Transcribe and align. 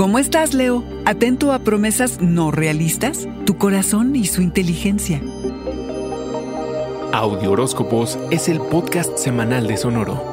¿Cómo 0.00 0.18
estás, 0.18 0.54
Leo? 0.54 0.82
¿Atento 1.04 1.52
a 1.52 1.58
promesas 1.58 2.22
no 2.22 2.50
realistas? 2.50 3.28
Tu 3.44 3.58
corazón 3.58 4.16
y 4.16 4.24
su 4.24 4.40
inteligencia. 4.40 5.20
Audio 7.12 7.50
Horóscopos 7.50 8.18
es 8.30 8.48
el 8.48 8.62
podcast 8.62 9.18
semanal 9.18 9.66
de 9.66 9.76
Sonoro. 9.76 10.24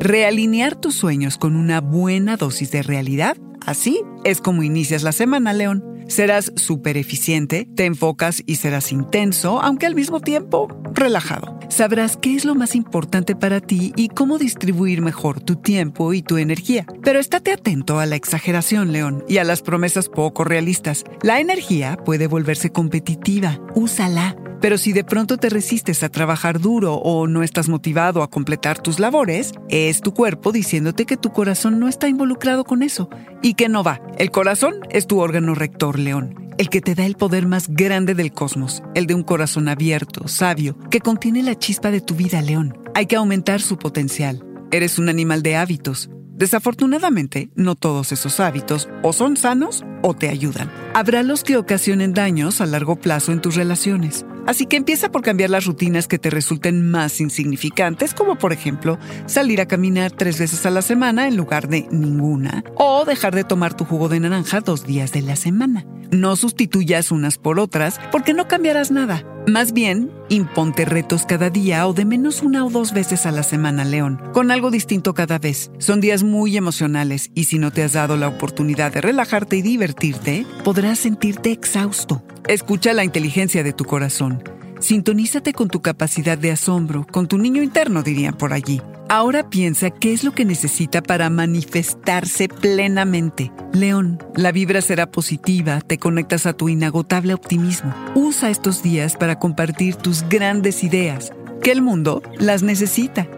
Realinear 0.00 0.74
tus 0.74 0.94
sueños 0.94 1.36
con 1.36 1.56
una 1.56 1.82
buena 1.82 2.38
dosis 2.38 2.70
de 2.70 2.82
realidad, 2.82 3.36
así 3.66 4.00
es 4.24 4.40
como 4.40 4.62
inicias 4.62 5.02
la 5.02 5.12
semana, 5.12 5.52
León. 5.52 5.91
Serás 6.12 6.52
súper 6.56 6.98
eficiente, 6.98 7.66
te 7.74 7.86
enfocas 7.86 8.42
y 8.44 8.56
serás 8.56 8.92
intenso, 8.92 9.62
aunque 9.62 9.86
al 9.86 9.94
mismo 9.94 10.20
tiempo 10.20 10.68
relajado. 10.92 11.58
Sabrás 11.70 12.18
qué 12.18 12.34
es 12.34 12.44
lo 12.44 12.54
más 12.54 12.74
importante 12.74 13.34
para 13.34 13.62
ti 13.62 13.94
y 13.96 14.08
cómo 14.08 14.36
distribuir 14.36 15.00
mejor 15.00 15.40
tu 15.40 15.56
tiempo 15.56 16.12
y 16.12 16.20
tu 16.20 16.36
energía. 16.36 16.84
Pero 17.02 17.18
estate 17.18 17.54
atento 17.54 17.98
a 17.98 18.04
la 18.04 18.16
exageración, 18.16 18.92
León, 18.92 19.24
y 19.26 19.38
a 19.38 19.44
las 19.44 19.62
promesas 19.62 20.10
poco 20.10 20.44
realistas. 20.44 21.04
La 21.22 21.40
energía 21.40 21.96
puede 21.96 22.26
volverse 22.26 22.70
competitiva. 22.70 23.58
Úsala. 23.74 24.36
Pero 24.62 24.78
si 24.78 24.92
de 24.92 25.02
pronto 25.02 25.38
te 25.38 25.50
resistes 25.50 26.04
a 26.04 26.08
trabajar 26.08 26.60
duro 26.60 26.94
o 26.94 27.26
no 27.26 27.42
estás 27.42 27.68
motivado 27.68 28.22
a 28.22 28.30
completar 28.30 28.80
tus 28.80 29.00
labores, 29.00 29.52
es 29.68 30.00
tu 30.00 30.14
cuerpo 30.14 30.52
diciéndote 30.52 31.04
que 31.04 31.16
tu 31.16 31.32
corazón 31.32 31.80
no 31.80 31.88
está 31.88 32.06
involucrado 32.06 32.62
con 32.62 32.84
eso 32.84 33.10
y 33.42 33.54
que 33.54 33.68
no 33.68 33.82
va. 33.82 34.00
El 34.18 34.30
corazón 34.30 34.76
es 34.88 35.08
tu 35.08 35.18
órgano 35.18 35.56
rector, 35.56 35.98
León, 35.98 36.52
el 36.58 36.68
que 36.68 36.80
te 36.80 36.94
da 36.94 37.04
el 37.06 37.16
poder 37.16 37.48
más 37.48 37.70
grande 37.70 38.14
del 38.14 38.32
cosmos, 38.32 38.84
el 38.94 39.08
de 39.08 39.14
un 39.14 39.24
corazón 39.24 39.66
abierto, 39.66 40.28
sabio, 40.28 40.78
que 40.90 41.00
contiene 41.00 41.42
la 41.42 41.58
chispa 41.58 41.90
de 41.90 42.00
tu 42.00 42.14
vida, 42.14 42.40
León. 42.40 42.78
Hay 42.94 43.06
que 43.06 43.16
aumentar 43.16 43.60
su 43.60 43.78
potencial. 43.78 44.44
Eres 44.70 44.96
un 44.96 45.08
animal 45.08 45.42
de 45.42 45.56
hábitos. 45.56 46.08
Desafortunadamente, 46.34 47.50
no 47.56 47.74
todos 47.74 48.12
esos 48.12 48.38
hábitos 48.38 48.88
o 49.02 49.12
son 49.12 49.36
sanos 49.36 49.84
o 50.02 50.14
te 50.14 50.28
ayudan. 50.28 50.70
Habrá 50.94 51.24
los 51.24 51.42
que 51.42 51.56
ocasionen 51.56 52.14
daños 52.14 52.60
a 52.60 52.66
largo 52.66 52.94
plazo 52.94 53.32
en 53.32 53.40
tus 53.40 53.56
relaciones. 53.56 54.24
Así 54.46 54.66
que 54.66 54.76
empieza 54.76 55.10
por 55.10 55.22
cambiar 55.22 55.50
las 55.50 55.66
rutinas 55.66 56.08
que 56.08 56.18
te 56.18 56.30
resulten 56.30 56.90
más 56.90 57.20
insignificantes, 57.20 58.14
como 58.14 58.36
por 58.36 58.52
ejemplo 58.52 58.98
salir 59.26 59.60
a 59.60 59.66
caminar 59.66 60.10
tres 60.10 60.38
veces 60.38 60.66
a 60.66 60.70
la 60.70 60.82
semana 60.82 61.28
en 61.28 61.36
lugar 61.36 61.68
de 61.68 61.86
ninguna, 61.90 62.64
o 62.76 63.04
dejar 63.04 63.34
de 63.34 63.44
tomar 63.44 63.74
tu 63.74 63.84
jugo 63.84 64.08
de 64.08 64.20
naranja 64.20 64.60
dos 64.60 64.84
días 64.84 65.12
de 65.12 65.22
la 65.22 65.36
semana. 65.36 65.86
No 66.12 66.36
sustituyas 66.36 67.10
unas 67.10 67.38
por 67.38 67.58
otras 67.58 67.98
porque 68.12 68.34
no 68.34 68.46
cambiarás 68.46 68.90
nada. 68.90 69.24
Más 69.46 69.72
bien, 69.72 70.10
imponte 70.28 70.84
retos 70.84 71.24
cada 71.24 71.48
día 71.48 71.86
o 71.88 71.94
de 71.94 72.04
menos 72.04 72.42
una 72.42 72.66
o 72.66 72.70
dos 72.70 72.92
veces 72.92 73.24
a 73.24 73.30
la 73.30 73.42
semana, 73.42 73.86
León, 73.86 74.20
con 74.34 74.50
algo 74.50 74.70
distinto 74.70 75.14
cada 75.14 75.38
vez. 75.38 75.70
Son 75.78 76.02
días 76.02 76.22
muy 76.22 76.58
emocionales 76.58 77.30
y 77.34 77.44
si 77.44 77.58
no 77.58 77.70
te 77.70 77.82
has 77.82 77.94
dado 77.94 78.18
la 78.18 78.28
oportunidad 78.28 78.92
de 78.92 79.00
relajarte 79.00 79.56
y 79.56 79.62
divertirte, 79.62 80.44
podrás 80.64 80.98
sentirte 80.98 81.50
exhausto. 81.50 82.22
Escucha 82.46 82.92
la 82.92 83.04
inteligencia 83.04 83.62
de 83.62 83.72
tu 83.72 83.86
corazón. 83.86 84.44
Sintonízate 84.80 85.54
con 85.54 85.68
tu 85.68 85.80
capacidad 85.80 86.36
de 86.36 86.50
asombro, 86.50 87.06
con 87.10 87.26
tu 87.26 87.38
niño 87.38 87.62
interno, 87.62 88.02
dirían 88.02 88.34
por 88.34 88.52
allí. 88.52 88.82
Ahora 89.14 89.50
piensa 89.50 89.90
qué 89.90 90.14
es 90.14 90.24
lo 90.24 90.32
que 90.32 90.46
necesita 90.46 91.02
para 91.02 91.28
manifestarse 91.28 92.48
plenamente. 92.48 93.52
León, 93.74 94.18
la 94.34 94.52
vibra 94.52 94.80
será 94.80 95.10
positiva, 95.10 95.82
te 95.82 95.98
conectas 95.98 96.46
a 96.46 96.54
tu 96.54 96.70
inagotable 96.70 97.34
optimismo. 97.34 97.94
Usa 98.14 98.48
estos 98.48 98.82
días 98.82 99.18
para 99.18 99.38
compartir 99.38 99.96
tus 99.96 100.26
grandes 100.30 100.82
ideas, 100.82 101.30
que 101.62 101.72
el 101.72 101.82
mundo 101.82 102.22
las 102.38 102.62
necesita. 102.62 103.28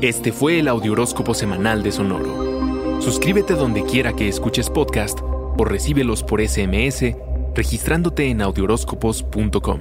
Este 0.00 0.30
fue 0.30 0.60
el 0.60 0.68
Audioróscopo 0.68 1.34
semanal 1.34 1.82
de 1.82 1.90
Sonoro. 1.90 3.00
Suscríbete 3.02 3.54
donde 3.54 3.82
quiera 3.82 4.12
que 4.12 4.28
escuches 4.28 4.70
podcast 4.70 5.18
o 5.20 5.64
recíbelos 5.64 6.22
por 6.22 6.46
SMS 6.46 7.16
registrándote 7.58 8.30
en 8.30 8.40
audioróscopos.com. 8.40 9.80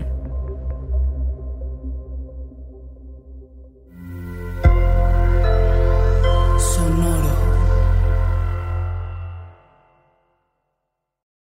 Sonoro. 6.58 7.36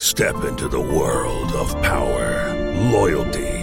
Step 0.02 0.36
into 0.50 0.68
the 0.68 0.80
world 0.80 1.52
of 1.54 1.72
power, 1.84 2.56
loyalty, 2.92 3.63